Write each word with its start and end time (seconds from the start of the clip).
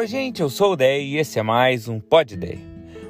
Oi, 0.00 0.06
gente, 0.06 0.40
eu 0.40 0.48
sou 0.48 0.72
o 0.72 0.76
Dei 0.76 1.08
e 1.08 1.18
esse 1.18 1.38
é 1.38 1.42
mais 1.42 1.86
um 1.86 2.00
Pod 2.00 2.34
Dei. 2.34 2.58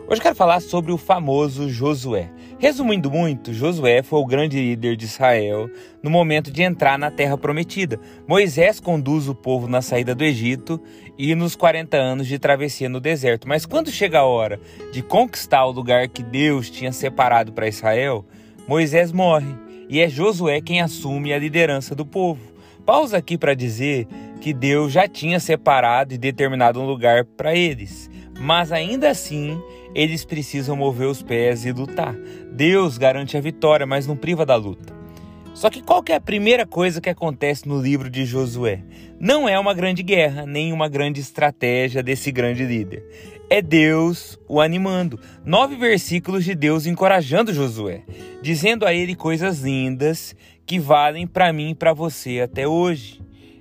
Hoje 0.08 0.20
quero 0.20 0.34
falar 0.34 0.58
sobre 0.58 0.90
o 0.90 0.98
famoso 0.98 1.70
Josué. 1.70 2.28
Resumindo 2.58 3.08
muito, 3.08 3.54
Josué 3.54 4.02
foi 4.02 4.18
o 4.18 4.26
grande 4.26 4.56
líder 4.56 4.96
de 4.96 5.04
Israel 5.04 5.70
no 6.02 6.10
momento 6.10 6.50
de 6.50 6.64
entrar 6.64 6.98
na 6.98 7.08
terra 7.08 7.38
prometida. 7.38 8.00
Moisés 8.26 8.80
conduz 8.80 9.28
o 9.28 9.36
povo 9.36 9.68
na 9.68 9.80
saída 9.80 10.16
do 10.16 10.24
Egito 10.24 10.80
e 11.16 11.32
nos 11.36 11.54
40 11.54 11.96
anos 11.96 12.26
de 12.26 12.40
travessia 12.40 12.88
no 12.88 12.98
deserto. 12.98 13.46
Mas 13.46 13.64
quando 13.64 13.88
chega 13.88 14.18
a 14.18 14.24
hora 14.24 14.58
de 14.90 15.00
conquistar 15.00 15.64
o 15.66 15.70
lugar 15.70 16.08
que 16.08 16.24
Deus 16.24 16.68
tinha 16.68 16.90
separado 16.90 17.52
para 17.52 17.68
Israel, 17.68 18.26
Moisés 18.66 19.12
morre 19.12 19.54
e 19.88 20.00
é 20.00 20.08
Josué 20.08 20.60
quem 20.60 20.80
assume 20.80 21.32
a 21.32 21.38
liderança 21.38 21.94
do 21.94 22.04
povo. 22.04 22.50
Pausa 22.84 23.18
aqui 23.18 23.38
para 23.38 23.54
dizer 23.54 24.08
que 24.40 24.54
Deus 24.54 24.92
já 24.92 25.06
tinha 25.06 25.38
separado 25.38 26.14
e 26.14 26.18
determinado 26.18 26.80
um 26.80 26.86
lugar 26.86 27.24
para 27.24 27.54
eles, 27.54 28.10
mas 28.38 28.72
ainda 28.72 29.10
assim 29.10 29.60
eles 29.94 30.24
precisam 30.24 30.74
mover 30.74 31.08
os 31.08 31.22
pés 31.22 31.64
e 31.64 31.72
lutar. 31.72 32.14
Deus 32.52 32.96
garante 32.96 33.36
a 33.36 33.40
vitória, 33.40 33.86
mas 33.86 34.06
não 34.06 34.16
priva 34.16 34.46
da 34.46 34.56
luta. 34.56 34.98
Só 35.52 35.68
que 35.68 35.82
qual 35.82 36.02
que 36.02 36.12
é 36.12 36.14
a 36.16 36.20
primeira 36.20 36.64
coisa 36.64 37.00
que 37.00 37.10
acontece 37.10 37.68
no 37.68 37.80
livro 37.80 38.08
de 38.08 38.24
Josué? 38.24 38.82
Não 39.18 39.48
é 39.48 39.58
uma 39.58 39.74
grande 39.74 40.02
guerra, 40.02 40.46
nem 40.46 40.72
uma 40.72 40.88
grande 40.88 41.20
estratégia 41.20 42.02
desse 42.02 42.32
grande 42.32 42.64
líder. 42.64 43.04
É 43.50 43.60
Deus 43.60 44.38
o 44.48 44.60
animando. 44.60 45.20
Nove 45.44 45.76
versículos 45.76 46.44
de 46.44 46.54
Deus 46.54 46.86
encorajando 46.86 47.52
Josué, 47.52 48.02
dizendo 48.40 48.86
a 48.86 48.94
ele 48.94 49.14
coisas 49.14 49.60
lindas 49.60 50.36
que 50.64 50.78
valem 50.78 51.26
para 51.26 51.52
mim 51.52 51.70
e 51.70 51.74
para 51.74 51.92
você 51.92 52.40
até 52.40 52.66
hoje. 52.66 53.20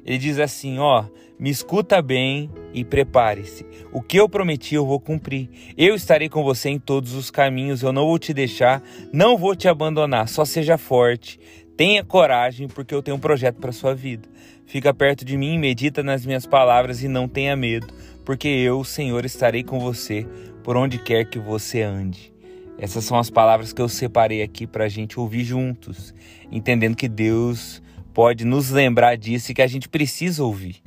Ele 0.09 0.17
diz 0.17 0.39
assim: 0.39 0.79
Ó, 0.79 1.05
me 1.39 1.51
escuta 1.51 2.01
bem 2.01 2.49
e 2.73 2.83
prepare-se. 2.83 3.63
O 3.93 4.01
que 4.01 4.17
eu 4.17 4.27
prometi 4.27 4.73
eu 4.73 4.83
vou 4.83 4.99
cumprir. 4.99 5.47
Eu 5.77 5.93
estarei 5.93 6.27
com 6.27 6.43
você 6.43 6.69
em 6.69 6.79
todos 6.79 7.13
os 7.13 7.29
caminhos, 7.29 7.83
eu 7.83 7.93
não 7.93 8.07
vou 8.07 8.17
te 8.17 8.33
deixar, 8.33 8.81
não 9.13 9.37
vou 9.37 9.55
te 9.55 9.67
abandonar. 9.67 10.27
Só 10.27 10.43
seja 10.43 10.79
forte, 10.79 11.39
tenha 11.77 12.03
coragem, 12.03 12.67
porque 12.67 12.93
eu 12.93 13.03
tenho 13.03 13.17
um 13.17 13.19
projeto 13.19 13.57
para 13.57 13.71
sua 13.71 13.93
vida. 13.93 14.27
Fica 14.65 14.91
perto 14.95 15.23
de 15.23 15.37
mim, 15.37 15.59
medita 15.59 16.01
nas 16.01 16.25
minhas 16.25 16.47
palavras 16.47 17.03
e 17.03 17.07
não 17.07 17.27
tenha 17.27 17.55
medo, 17.55 17.87
porque 18.25 18.47
eu, 18.47 18.83
Senhor, 18.83 19.25
estarei 19.25 19.63
com 19.63 19.79
você 19.79 20.25
por 20.63 20.75
onde 20.75 20.97
quer 20.97 21.25
que 21.29 21.37
você 21.37 21.83
ande. 21.83 22.33
Essas 22.79 23.03
são 23.03 23.19
as 23.19 23.29
palavras 23.29 23.73
que 23.73 23.81
eu 23.81 23.89
separei 23.89 24.41
aqui 24.41 24.65
para 24.65 24.85
a 24.85 24.89
gente 24.89 25.19
ouvir 25.19 25.43
juntos, 25.43 26.15
entendendo 26.51 26.95
que 26.95 27.07
Deus 27.07 27.79
pode 28.19 28.43
nos 28.43 28.69
lembrar 28.69 29.15
disso 29.15 29.49
e 29.49 29.55
que 29.55 29.61
a 29.61 29.67
gente 29.67 29.87
precisa 29.87 30.43
ouvir. 30.43 30.81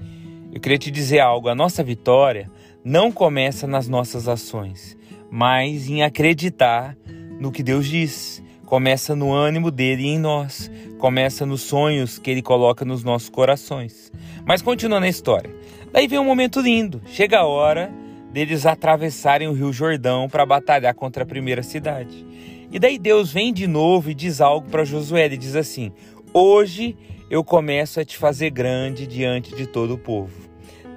Eu 0.52 0.60
queria 0.60 0.76
te 0.76 0.90
dizer 0.90 1.20
algo: 1.20 1.48
a 1.48 1.54
nossa 1.54 1.82
vitória 1.82 2.50
não 2.84 3.10
começa 3.10 3.66
nas 3.66 3.88
nossas 3.88 4.28
ações, 4.28 4.98
mas 5.30 5.88
em 5.88 6.02
acreditar 6.02 6.94
no 7.40 7.50
que 7.50 7.62
Deus 7.62 7.86
diz. 7.86 8.42
Começa 8.66 9.16
no 9.16 9.32
ânimo 9.32 9.70
dele 9.70 10.08
em 10.08 10.18
nós, 10.18 10.70
começa 10.98 11.46
nos 11.46 11.62
sonhos 11.62 12.18
que 12.18 12.30
ele 12.30 12.42
coloca 12.42 12.84
nos 12.84 13.02
nossos 13.02 13.30
corações. 13.30 14.12
Mas 14.44 14.60
continuando 14.60 15.06
a 15.06 15.08
história. 15.08 15.54
Daí 15.90 16.06
vem 16.06 16.18
um 16.18 16.26
momento 16.26 16.60
lindo. 16.60 17.00
Chega 17.06 17.38
a 17.38 17.46
hora 17.46 17.90
deles 18.30 18.66
atravessarem 18.66 19.48
o 19.48 19.54
Rio 19.54 19.72
Jordão 19.72 20.28
para 20.28 20.44
batalhar 20.44 20.94
contra 20.94 21.22
a 21.22 21.26
primeira 21.26 21.62
cidade. 21.62 22.26
E 22.70 22.78
daí 22.78 22.98
Deus 22.98 23.30
vem 23.30 23.52
de 23.52 23.66
novo 23.66 24.10
e 24.10 24.14
diz 24.14 24.40
algo 24.40 24.68
para 24.70 24.84
Josué. 24.84 25.26
Ele 25.26 25.36
diz 25.36 25.54
assim: 25.54 25.92
Hoje 26.34 26.96
eu 27.28 27.44
começo 27.44 28.00
a 28.00 28.04
te 28.06 28.16
fazer 28.16 28.48
grande 28.48 29.06
diante 29.06 29.54
de 29.54 29.66
todo 29.66 29.92
o 29.92 29.98
povo. 29.98 30.32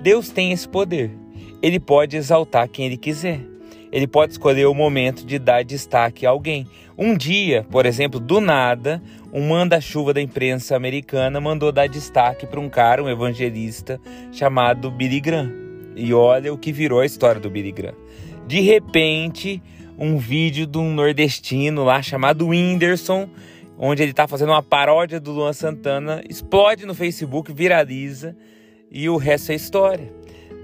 Deus 0.01 0.29
tem 0.29 0.53
esse 0.53 0.65
poder. 0.65 1.11
Ele 1.61 1.77
pode 1.77 2.15
exaltar 2.15 2.69
quem 2.69 2.85
ele 2.85 2.95
quiser. 2.95 3.41
Ele 3.91 4.07
pode 4.07 4.31
escolher 4.31 4.65
o 4.65 4.73
momento 4.73 5.25
de 5.25 5.37
dar 5.37 5.61
destaque 5.65 6.25
a 6.25 6.29
alguém. 6.29 6.65
Um 6.97 7.17
dia, 7.17 7.65
por 7.69 7.85
exemplo, 7.85 8.17
do 8.17 8.39
nada, 8.39 9.03
um 9.33 9.49
manda-chuva 9.49 10.13
da 10.13 10.21
imprensa 10.21 10.73
americana 10.73 11.41
mandou 11.41 11.69
dar 11.69 11.89
destaque 11.89 12.47
para 12.47 12.59
um 12.59 12.69
cara, 12.69 13.03
um 13.03 13.09
evangelista, 13.09 13.99
chamado 14.31 14.89
Billy 14.89 15.19
Graham. 15.19 15.51
E 15.97 16.13
olha 16.13 16.53
o 16.53 16.57
que 16.57 16.71
virou 16.71 17.01
a 17.01 17.05
história 17.05 17.41
do 17.41 17.49
Billy 17.49 17.73
Graham. 17.73 17.95
De 18.47 18.61
repente, 18.61 19.61
um 19.97 20.17
vídeo 20.17 20.65
de 20.65 20.77
um 20.77 20.93
nordestino 20.93 21.83
lá 21.83 22.01
chamado 22.01 22.47
Whindersson 22.47 23.29
onde 23.77 24.01
ele 24.01 24.11
está 24.11 24.27
fazendo 24.27 24.49
uma 24.49 24.63
paródia 24.63 25.19
do 25.19 25.31
Luan 25.31 25.53
Santana, 25.53 26.23
explode 26.29 26.85
no 26.85 26.95
Facebook, 26.95 27.51
viraliza 27.51 28.35
e 28.89 29.09
o 29.09 29.17
resto 29.17 29.51
é 29.51 29.55
história. 29.55 30.13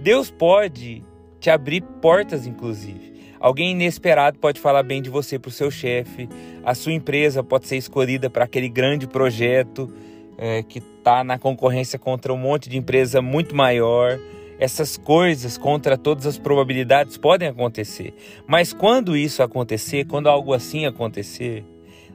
Deus 0.01 0.31
pode 0.31 1.03
te 1.39 1.50
abrir 1.50 1.81
portas, 2.01 2.47
inclusive. 2.47 3.11
Alguém 3.39 3.71
inesperado 3.71 4.38
pode 4.38 4.59
falar 4.59 4.83
bem 4.83 5.01
de 5.01 5.09
você 5.09 5.39
para 5.39 5.50
o 5.50 5.51
seu 5.51 5.71
chefe, 5.71 6.29
a 6.63 6.75
sua 6.75 6.94
empresa 6.94 7.44
pode 7.44 7.67
ser 7.67 7.77
escolhida 7.77 8.29
para 8.29 8.45
aquele 8.45 8.69
grande 8.69 9.07
projeto 9.07 9.91
é, 10.38 10.61
que 10.61 10.79
está 10.79 11.23
na 11.23 11.39
concorrência 11.39 11.97
contra 11.97 12.31
um 12.31 12.38
monte 12.38 12.69
de 12.69 12.77
empresa 12.77 13.21
muito 13.21 13.55
maior. 13.55 14.19
Essas 14.59 14.95
coisas, 14.95 15.57
contra 15.57 15.97
todas 15.97 16.27
as 16.27 16.38
probabilidades, 16.38 17.17
podem 17.17 17.47
acontecer. 17.47 18.13
Mas 18.45 18.71
quando 18.71 19.17
isso 19.17 19.41
acontecer, 19.41 20.05
quando 20.05 20.29
algo 20.29 20.53
assim 20.53 20.85
acontecer, 20.85 21.66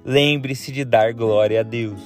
lembre-se 0.06 0.70
de 0.70 0.84
dar 0.84 1.12
glória 1.12 1.60
a 1.60 1.62
Deus. 1.64 2.00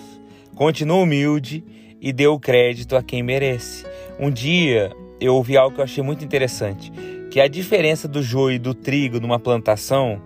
Continue 0.54 1.02
humilde 1.02 1.62
e 2.00 2.14
dê 2.14 2.26
o 2.26 2.40
crédito 2.40 2.96
a 2.96 3.02
quem 3.02 3.22
merece. 3.22 3.84
Um 4.18 4.30
dia 4.30 4.90
eu 5.20 5.34
ouvi 5.34 5.54
algo 5.54 5.74
que 5.74 5.80
eu 5.82 5.84
achei 5.84 6.02
muito 6.02 6.24
interessante, 6.24 6.90
que 7.30 7.38
a 7.38 7.46
diferença 7.46 8.08
do 8.08 8.22
joio 8.22 8.56
e 8.56 8.58
do 8.58 8.72
trigo 8.72 9.20
numa 9.20 9.38
plantação, 9.38 10.20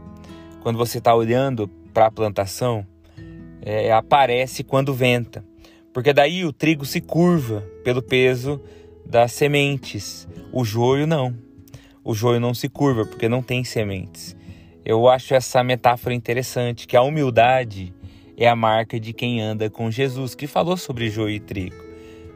quando 0.62 0.78
você 0.78 0.98
está 0.98 1.12
olhando 1.12 1.66
para 1.92 2.06
a 2.06 2.10
plantação, 2.12 2.86
é, 3.60 3.90
aparece 3.92 4.62
quando 4.62 4.94
venta, 4.94 5.44
porque 5.92 6.12
daí 6.12 6.44
o 6.44 6.52
trigo 6.52 6.84
se 6.84 7.00
curva 7.00 7.60
pelo 7.82 8.02
peso 8.02 8.60
das 9.04 9.32
sementes, 9.32 10.28
o 10.52 10.64
joio 10.64 11.06
não. 11.06 11.34
O 12.04 12.14
joio 12.14 12.38
não 12.38 12.52
se 12.52 12.68
curva 12.68 13.04
porque 13.06 13.28
não 13.28 13.42
tem 13.42 13.64
sementes. 13.64 14.36
Eu 14.84 15.08
acho 15.08 15.34
essa 15.34 15.64
metáfora 15.64 16.14
interessante, 16.14 16.86
que 16.86 16.94
a 16.94 17.00
humildade 17.00 17.94
é 18.36 18.46
a 18.46 18.54
marca 18.54 19.00
de 19.00 19.14
quem 19.14 19.40
anda 19.40 19.70
com 19.70 19.90
Jesus, 19.90 20.34
que 20.34 20.46
falou 20.46 20.76
sobre 20.76 21.08
joio 21.08 21.36
e 21.36 21.40
trigo. 21.40 21.82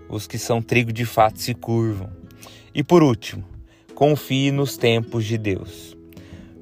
Os 0.09 0.27
que 0.27 0.39
são 0.39 0.63
trigo 0.63 0.91
de 0.91 1.05
fato 1.05 1.39
se 1.39 1.53
curvam. 1.53 2.09
E 2.75 2.83
por 2.83 3.03
último, 3.03 3.45
confie 3.95 4.51
nos 4.51 4.79
tempos 4.79 5.27
de 5.27 5.37
Deus. 5.37 5.95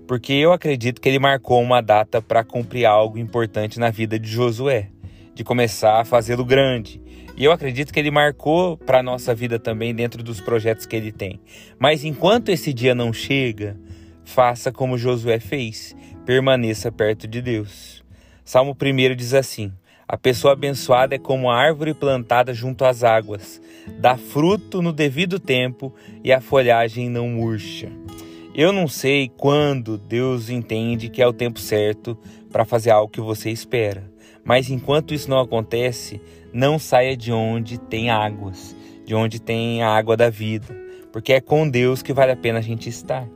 Porque 0.09 0.33
eu 0.33 0.53
acredito 0.53 1.01
que 1.01 1.09
ele 1.09 1.21
marcou 1.21 1.63
uma 1.63 1.81
data 1.81 2.21
para 2.21 2.43
cumprir 2.43 2.85
algo 2.85 3.17
importante 3.17 3.79
na 3.79 3.91
vida 3.91 4.19
de 4.19 4.29
Josué, 4.29 4.89
de 5.37 5.45
começar 5.45 6.01
a 6.01 6.05
fazê-lo 6.05 6.45
grande. 6.45 7.01
E 7.37 7.45
eu 7.45 7.53
acredito 7.53 7.93
que 7.93 8.01
ele 8.01 8.11
marcou 8.11 8.77
para 8.77 8.99
a 8.99 9.03
nossa 9.05 9.33
vida 9.33 9.57
também 9.57 9.95
dentro 9.95 10.21
dos 10.25 10.41
projetos 10.41 10.85
que 10.85 10.97
ele 10.97 11.13
tem. 11.13 11.41
Mas 11.79 12.05
enquanto 12.05 12.49
esse 12.49 12.73
dia 12.73 12.95
não 12.95 13.13
chega, 13.13 13.77
Faça 14.26 14.72
como 14.72 14.98
Josué 14.98 15.38
fez, 15.38 15.97
permaneça 16.26 16.91
perto 16.91 17.28
de 17.28 17.41
Deus. 17.41 18.04
Salmo 18.44 18.76
1 18.78 19.14
diz 19.14 19.32
assim: 19.32 19.72
A 20.06 20.19
pessoa 20.19 20.53
abençoada 20.53 21.14
é 21.14 21.19
como 21.19 21.48
a 21.48 21.56
árvore 21.56 21.94
plantada 21.94 22.53
junto 22.53 22.84
às 22.84 23.04
águas, 23.04 23.62
dá 23.98 24.19
fruto 24.19 24.82
no 24.82 24.92
devido 24.92 25.38
tempo 25.38 25.94
e 26.22 26.32
a 26.32 26.41
folhagem 26.41 27.09
não 27.09 27.28
murcha. 27.28 27.88
Eu 28.53 28.72
não 28.72 28.88
sei 28.88 29.31
quando 29.34 29.97
Deus 29.97 30.50
entende 30.50 31.08
que 31.08 31.22
é 31.22 31.26
o 31.26 31.32
tempo 31.32 31.60
certo 31.60 32.19
para 32.50 32.64
fazer 32.64 32.91
algo 32.91 33.10
que 33.10 33.20
você 33.20 33.50
espera, 33.50 34.10
mas 34.44 34.69
enquanto 34.69 35.14
isso 35.14 35.31
não 35.31 35.38
acontece, 35.38 36.20
não 36.53 36.81
saia 36.81 37.16
de 37.16 37.32
onde 37.32 37.78
tem 37.78 38.10
águas, 38.10 38.76
de 39.05 39.14
onde 39.14 39.40
tem 39.40 39.82
a 39.82 39.88
água 39.88 40.17
da 40.17 40.29
vida, 40.29 40.76
porque 41.12 41.32
é 41.32 41.40
com 41.40 41.67
Deus 41.67 42.02
que 42.02 42.12
vale 42.12 42.32
a 42.32 42.37
pena 42.37 42.58
a 42.58 42.62
gente 42.62 42.88
estar. 42.88 43.26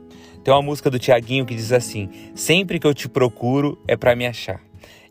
Tem 0.43 0.53
uma 0.53 0.61
música 0.61 0.89
do 0.89 0.97
Tiaguinho 0.97 1.45
que 1.45 1.55
diz 1.55 1.71
assim: 1.71 2.09
Sempre 2.33 2.79
que 2.79 2.87
eu 2.87 2.93
te 2.93 3.07
procuro 3.07 3.77
é 3.87 3.95
para 3.95 4.15
me 4.15 4.25
achar. 4.25 4.61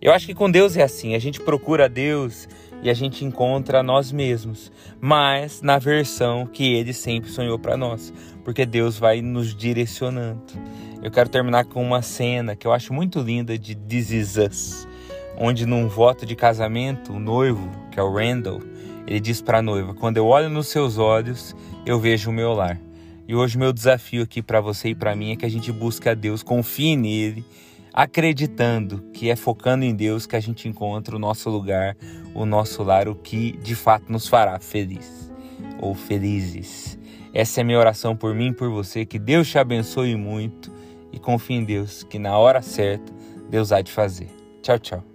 Eu 0.00 0.12
acho 0.12 0.26
que 0.26 0.34
com 0.34 0.50
Deus 0.50 0.76
é 0.76 0.82
assim: 0.82 1.14
a 1.14 1.18
gente 1.18 1.40
procura 1.40 1.88
Deus 1.88 2.48
e 2.82 2.88
a 2.88 2.94
gente 2.94 3.24
encontra 3.24 3.82
nós 3.82 4.10
mesmos, 4.10 4.72
mas 5.00 5.60
na 5.60 5.78
versão 5.78 6.46
que 6.46 6.74
Ele 6.74 6.92
sempre 6.92 7.30
sonhou 7.30 7.58
para 7.58 7.76
nós, 7.76 8.12
porque 8.42 8.64
Deus 8.64 8.98
vai 8.98 9.20
nos 9.20 9.54
direcionando. 9.54 10.40
Eu 11.02 11.10
quero 11.10 11.28
terminar 11.28 11.66
com 11.66 11.82
uma 11.82 12.02
cena 12.02 12.56
que 12.56 12.66
eu 12.66 12.72
acho 12.72 12.92
muito 12.92 13.20
linda 13.20 13.58
de 13.58 13.74
This 13.74 14.10
Is 14.10 14.36
Us, 14.36 14.88
onde 15.36 15.66
num 15.66 15.88
voto 15.88 16.26
de 16.26 16.34
casamento, 16.34 17.12
o 17.12 17.20
noivo, 17.20 17.70
que 17.90 18.00
é 18.00 18.02
o 18.02 18.12
Randall, 18.12 18.60
ele 19.06 19.20
diz 19.20 19.40
para 19.40 19.58
a 19.58 19.62
noiva: 19.62 19.94
Quando 19.94 20.16
eu 20.16 20.26
olho 20.26 20.48
nos 20.48 20.68
seus 20.68 20.98
olhos, 20.98 21.54
eu 21.86 22.00
vejo 22.00 22.30
o 22.30 22.32
meu 22.32 22.52
lar. 22.52 22.80
E 23.30 23.34
hoje 23.36 23.56
meu 23.56 23.72
desafio 23.72 24.24
aqui 24.24 24.42
para 24.42 24.60
você 24.60 24.88
e 24.88 24.94
para 24.96 25.14
mim 25.14 25.30
é 25.30 25.36
que 25.36 25.46
a 25.46 25.48
gente 25.48 25.70
busque 25.70 26.08
a 26.08 26.14
Deus, 26.14 26.42
confie 26.42 26.96
nele, 26.96 27.44
acreditando 27.94 29.04
que 29.12 29.30
é 29.30 29.36
focando 29.36 29.84
em 29.84 29.94
Deus 29.94 30.26
que 30.26 30.34
a 30.34 30.40
gente 30.40 30.66
encontra 30.66 31.14
o 31.14 31.18
nosso 31.20 31.48
lugar, 31.48 31.96
o 32.34 32.44
nosso 32.44 32.82
lar, 32.82 33.06
o 33.06 33.14
que 33.14 33.52
de 33.58 33.76
fato 33.76 34.10
nos 34.10 34.26
fará 34.26 34.58
feliz 34.58 35.30
ou 35.80 35.94
felizes. 35.94 36.98
Essa 37.32 37.60
é 37.60 37.62
minha 37.62 37.78
oração 37.78 38.16
por 38.16 38.34
mim 38.34 38.48
e 38.48 38.52
por 38.52 38.68
você. 38.68 39.06
Que 39.06 39.16
Deus 39.16 39.48
te 39.48 39.60
abençoe 39.60 40.16
muito 40.16 40.72
e 41.12 41.18
confie 41.20 41.54
em 41.54 41.62
Deus, 41.62 42.02
que 42.02 42.18
na 42.18 42.36
hora 42.36 42.60
certa 42.60 43.12
Deus 43.48 43.70
há 43.70 43.80
de 43.80 43.92
fazer. 43.92 44.26
Tchau, 44.60 44.80
tchau. 44.80 45.09